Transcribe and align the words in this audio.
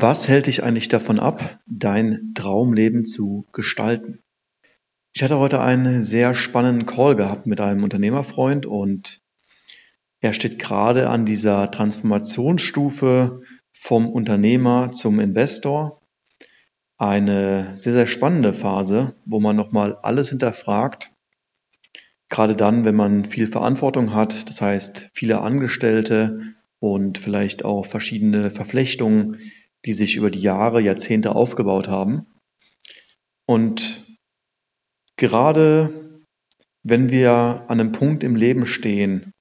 Was 0.00 0.28
hält 0.28 0.46
dich 0.46 0.62
eigentlich 0.62 0.86
davon 0.86 1.18
ab, 1.18 1.58
dein 1.66 2.32
Traumleben 2.36 3.04
zu 3.04 3.48
gestalten? 3.52 4.22
Ich 5.12 5.24
hatte 5.24 5.40
heute 5.40 5.60
einen 5.60 6.04
sehr 6.04 6.34
spannenden 6.34 6.86
Call 6.86 7.16
gehabt 7.16 7.46
mit 7.46 7.60
einem 7.60 7.82
Unternehmerfreund 7.82 8.64
und 8.64 9.20
er 10.20 10.34
steht 10.34 10.60
gerade 10.60 11.10
an 11.10 11.26
dieser 11.26 11.72
Transformationsstufe 11.72 13.40
vom 13.72 14.08
Unternehmer 14.08 14.92
zum 14.92 15.18
Investor. 15.18 16.00
Eine 16.96 17.76
sehr, 17.76 17.94
sehr 17.94 18.06
spannende 18.06 18.54
Phase, 18.54 19.16
wo 19.24 19.40
man 19.40 19.56
nochmal 19.56 19.96
alles 19.96 20.28
hinterfragt. 20.28 21.10
Gerade 22.28 22.54
dann, 22.54 22.84
wenn 22.84 22.94
man 22.94 23.24
viel 23.24 23.48
Verantwortung 23.48 24.14
hat, 24.14 24.48
das 24.48 24.62
heißt 24.62 25.10
viele 25.12 25.40
Angestellte 25.40 26.54
und 26.78 27.18
vielleicht 27.18 27.64
auch 27.64 27.84
verschiedene 27.84 28.52
Verflechtungen 28.52 29.38
die 29.84 29.92
sich 29.92 30.16
über 30.16 30.30
die 30.30 30.40
Jahre, 30.40 30.80
Jahrzehnte 30.80 31.34
aufgebaut 31.34 31.88
haben. 31.88 32.26
Und 33.46 34.04
gerade 35.16 36.20
wenn 36.82 37.10
wir 37.10 37.64
an 37.68 37.80
einem 37.80 37.92
Punkt 37.92 38.22
im 38.24 38.36
Leben 38.36 38.66
stehen, 38.66 39.32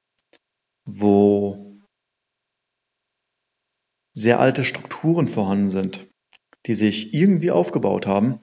wo 0.85 1.79
sehr 4.13 4.39
alte 4.39 4.63
Strukturen 4.63 5.27
vorhanden 5.27 5.69
sind, 5.69 6.07
die 6.65 6.75
sich 6.75 7.13
irgendwie 7.13 7.51
aufgebaut 7.51 8.07
haben, 8.07 8.39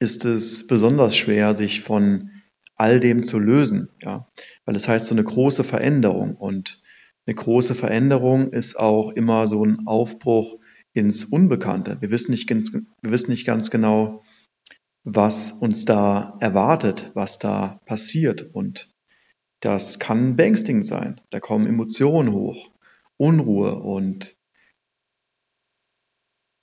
ist 0.00 0.24
es 0.24 0.66
besonders 0.66 1.16
schwer, 1.16 1.54
sich 1.54 1.80
von 1.80 2.30
all 2.76 3.00
dem 3.00 3.22
zu 3.22 3.38
lösen, 3.38 3.90
ja, 4.00 4.28
weil 4.64 4.76
es 4.76 4.88
heißt 4.88 5.06
so 5.06 5.14
eine 5.14 5.24
große 5.24 5.64
Veränderung 5.64 6.36
und 6.36 6.80
eine 7.26 7.34
große 7.34 7.74
Veränderung 7.74 8.52
ist 8.52 8.78
auch 8.78 9.12
immer 9.12 9.48
so 9.48 9.64
ein 9.64 9.86
Aufbruch 9.86 10.58
ins 10.94 11.24
Unbekannte. 11.24 12.00
Wir 12.00 12.10
wissen 12.10 12.30
nicht, 12.30 12.48
wir 12.48 13.10
wissen 13.10 13.30
nicht 13.30 13.46
ganz 13.46 13.70
genau, 13.70 14.22
was 15.04 15.52
uns 15.52 15.84
da 15.84 16.36
erwartet, 16.40 17.10
was 17.14 17.38
da 17.38 17.80
passiert. 17.86 18.42
Und 18.54 18.90
das 19.60 19.98
kann 19.98 20.36
beängstigend 20.36 20.84
sein. 20.84 21.20
Da 21.30 21.40
kommen 21.40 21.66
Emotionen 21.66 22.32
hoch, 22.32 22.70
Unruhe. 23.16 23.80
Und 23.80 24.36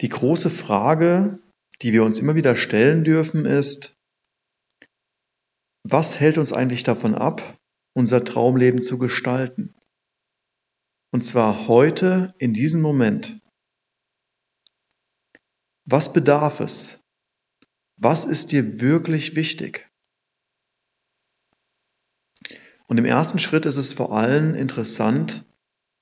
die 0.01 0.09
große 0.09 0.49
Frage, 0.49 1.39
die 1.81 1.93
wir 1.93 2.03
uns 2.03 2.19
immer 2.19 2.35
wieder 2.35 2.55
stellen 2.55 3.03
dürfen, 3.03 3.45
ist, 3.45 3.95
was 5.83 6.19
hält 6.19 6.37
uns 6.37 6.51
eigentlich 6.51 6.83
davon 6.83 7.15
ab, 7.15 7.57
unser 7.93 8.23
Traumleben 8.23 8.81
zu 8.81 8.97
gestalten? 8.97 9.75
Und 11.11 11.23
zwar 11.23 11.67
heute, 11.67 12.33
in 12.39 12.53
diesem 12.53 12.81
Moment. 12.81 13.39
Was 15.85 16.11
bedarf 16.11 16.61
es? 16.61 16.99
Was 17.97 18.25
ist 18.25 18.51
dir 18.51 18.81
wirklich 18.81 19.35
wichtig? 19.35 19.87
Und 22.87 22.97
im 22.97 23.05
ersten 23.05 23.39
Schritt 23.39 23.65
ist 23.65 23.77
es 23.77 23.93
vor 23.93 24.11
allem 24.11 24.55
interessant, 24.55 25.45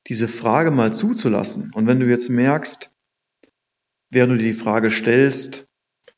diese 0.08 0.28
Frage 0.28 0.72
mal 0.72 0.94
zuzulassen. 0.94 1.72
Und 1.74 1.88
wenn 1.88 2.00
du 2.00 2.08
jetzt 2.08 2.30
merkst, 2.30 2.94
während 4.10 4.34
du 4.34 4.38
dir 4.38 4.52
die 4.52 4.54
Frage 4.54 4.90
stellst, 4.90 5.66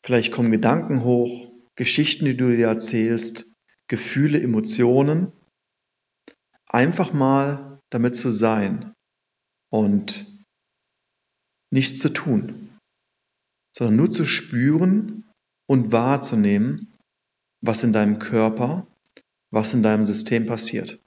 vielleicht 0.04 0.32
kommen 0.32 0.52
Gedanken 0.52 1.04
hoch, 1.04 1.52
Geschichten, 1.76 2.26
die 2.26 2.38
du 2.38 2.56
dir 2.56 2.68
erzählst, 2.68 3.48
Gefühle, 3.88 4.42
Emotionen, 4.42 5.32
einfach 6.68 7.14
mal 7.14 7.80
damit 7.90 8.16
zu 8.16 8.32
sein 8.32 8.94
und 9.70 10.26
nichts 11.72 12.00
zu 12.00 12.10
tun 12.10 12.75
sondern 13.76 13.98
nur 13.98 14.10
zu 14.10 14.26
spüren 14.26 15.30
und 15.68 15.92
wahrzunehmen, 15.92 16.94
was 17.62 17.84
in 17.84 17.92
deinem 17.92 18.20
Körper, 18.20 18.88
was 19.52 19.74
in 19.74 19.84
deinem 19.84 20.06
System 20.06 20.46
passiert. 20.46 21.00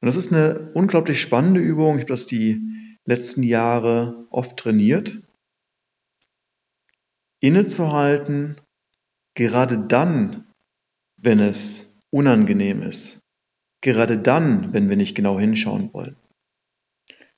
Und 0.00 0.06
das 0.06 0.16
ist 0.16 0.32
eine 0.32 0.72
unglaublich 0.72 1.20
spannende 1.20 1.60
Übung. 1.60 1.96
Ich 1.96 2.02
habe 2.02 2.12
das 2.12 2.26
die 2.26 2.60
letzten 3.04 3.42
Jahre 3.42 4.26
oft 4.30 4.56
trainiert. 4.56 5.22
Innezuhalten, 7.40 8.60
gerade 9.34 9.78
dann, 9.78 10.46
wenn 11.16 11.40
es 11.40 12.00
unangenehm 12.10 12.82
ist. 12.82 13.20
Gerade 13.82 14.18
dann, 14.18 14.72
wenn 14.72 14.88
wir 14.88 14.96
nicht 14.96 15.14
genau 15.14 15.38
hinschauen 15.38 15.92
wollen. 15.92 16.16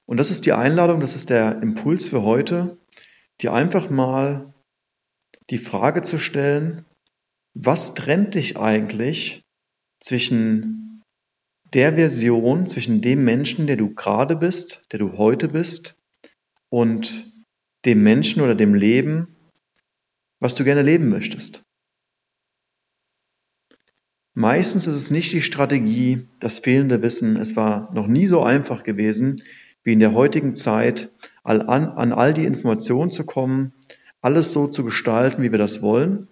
Und 0.08 0.16
das 0.16 0.30
ist 0.30 0.46
die 0.46 0.54
Einladung, 0.54 1.00
das 1.00 1.14
ist 1.14 1.28
der 1.28 1.60
Impuls 1.60 2.08
für 2.08 2.22
heute, 2.22 2.78
dir 3.42 3.52
einfach 3.52 3.91
mal 3.91 4.54
die 5.50 5.58
Frage 5.58 6.00
zu 6.00 6.19
stellen, 6.19 6.86
was 7.52 7.92
trennt 7.92 8.34
dich 8.34 8.56
eigentlich 8.56 9.42
zwischen 10.00 11.02
der 11.74 11.97
Version, 11.97 12.66
zwischen 12.66 13.02
dem 13.02 13.22
Menschen, 13.22 13.66
der 13.66 13.76
du 13.76 13.94
gerade 13.94 14.34
bist, 14.34 14.86
der 14.92 14.98
du 14.98 15.18
heute 15.18 15.48
bist, 15.48 15.98
und 16.70 17.30
dem 17.84 18.02
Menschen 18.02 18.41
oder 18.41 18.54
dem 18.54 18.72
Leben, 18.74 19.36
was 20.41 20.54
du 20.54 20.64
gerne 20.64 20.82
leben 20.82 21.10
möchtest. 21.10 21.64
Meistens 24.32 24.86
ist 24.86 24.94
es 24.94 25.10
nicht 25.10 25.32
die 25.32 25.42
Strategie, 25.42 26.28
das 26.41 26.60
fehlende 26.60 27.02
Wissen. 27.02 27.36
Es 27.36 27.56
war 27.56 27.92
noch 27.92 28.06
nie 28.06 28.26
so 28.26 28.42
einfach 28.42 28.84
gewesen, 28.84 29.42
wie 29.88 29.94
in 29.94 30.00
der 30.00 30.12
heutigen 30.12 30.54
Zeit 30.54 31.10
an, 31.44 31.62
an 31.62 32.12
all 32.12 32.34
die 32.34 32.44
Informationen 32.44 33.10
zu 33.10 33.25
kommen, 33.25 33.72
alles 34.21 34.53
so 34.53 34.66
zu 34.66 34.84
gestalten, 34.84 35.43
wie 35.43 35.50
wir 35.50 35.59
das 35.59 35.81
wollen, 35.81 36.28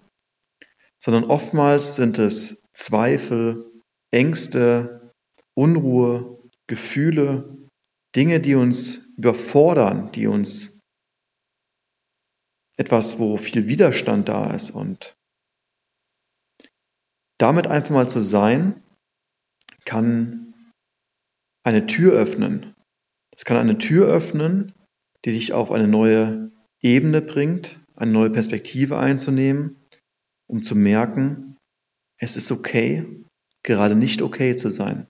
sondern 0.98 1.24
oftmals 1.24 1.96
sind 1.96 2.18
es 2.18 2.62
Zweifel, 2.74 3.64
Ängste, 4.10 5.10
Unruhe, 5.54 6.38
Gefühle, 6.66 7.56
Dinge, 8.14 8.40
die 8.40 8.56
uns 8.56 9.06
überfordern, 9.16 10.12
die 10.12 10.26
uns 10.26 10.78
etwas, 12.76 13.18
wo 13.18 13.38
viel 13.38 13.68
Widerstand 13.68 14.28
da 14.28 14.52
ist. 14.52 14.70
Und 14.70 15.16
damit 17.38 17.68
einfach 17.68 17.94
mal 17.94 18.08
zu 18.10 18.20
sein, 18.20 18.82
kann 19.86 20.54
eine 21.64 21.86
Tür 21.86 22.12
öffnen 22.12 22.75
es 23.36 23.44
kann 23.44 23.56
eine 23.56 23.78
Tür 23.78 24.08
öffnen, 24.08 24.72
die 25.24 25.32
dich 25.32 25.52
auf 25.52 25.70
eine 25.70 25.88
neue 25.88 26.50
Ebene 26.80 27.20
bringt, 27.20 27.80
eine 27.94 28.10
neue 28.10 28.30
Perspektive 28.30 28.98
einzunehmen, 28.98 29.76
um 30.46 30.62
zu 30.62 30.74
merken, 30.74 31.56
es 32.18 32.36
ist 32.36 32.50
okay, 32.50 33.24
gerade 33.62 33.94
nicht 33.94 34.22
okay 34.22 34.56
zu 34.56 34.70
sein. 34.70 35.06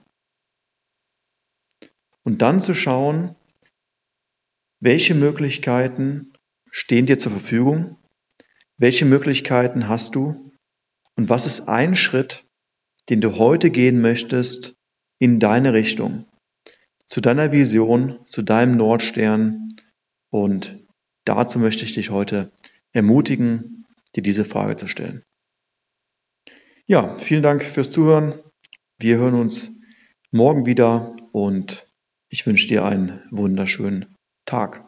Und 2.23 2.41
dann 2.41 2.59
zu 2.59 2.73
schauen, 2.73 3.35
welche 4.79 5.15
Möglichkeiten 5.15 6.33
stehen 6.71 7.05
dir 7.05 7.17
zur 7.17 7.31
Verfügung, 7.31 7.97
welche 8.77 9.05
Möglichkeiten 9.05 9.87
hast 9.87 10.15
du 10.15 10.51
und 11.15 11.29
was 11.29 11.45
ist 11.45 11.67
ein 11.67 11.95
Schritt, 11.95 12.45
den 13.09 13.21
du 13.21 13.37
heute 13.37 13.71
gehen 13.71 14.01
möchtest 14.01 14.75
in 15.19 15.39
deine 15.39 15.73
Richtung, 15.73 16.26
zu 17.07 17.21
deiner 17.21 17.51
Vision, 17.51 18.19
zu 18.27 18.41
deinem 18.41 18.77
Nordstern. 18.77 19.69
Und 20.29 20.79
dazu 21.25 21.59
möchte 21.59 21.85
ich 21.85 21.93
dich 21.93 22.09
heute 22.09 22.51
ermutigen, 22.91 23.85
dir 24.15 24.23
diese 24.23 24.45
Frage 24.45 24.75
zu 24.75 24.87
stellen. 24.87 25.23
Ja, 26.85 27.17
vielen 27.17 27.43
Dank 27.43 27.63
fürs 27.63 27.91
Zuhören. 27.91 28.39
Wir 28.99 29.17
hören 29.17 29.35
uns 29.35 29.81
morgen 30.31 30.65
wieder 30.65 31.15
und 31.31 31.91
ich 32.29 32.45
wünsche 32.45 32.67
dir 32.67 32.85
einen 32.85 33.21
wunderschönen 33.31 34.15
Tag. 34.45 34.86